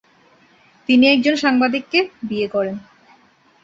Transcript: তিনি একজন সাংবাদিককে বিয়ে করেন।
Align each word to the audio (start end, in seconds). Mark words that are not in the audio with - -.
তিনি 0.89 1.05
একজন 1.07 1.35
সাংবাদিককে 1.35 1.99
বিয়ে 2.23 2.47
করেন। 2.47 2.75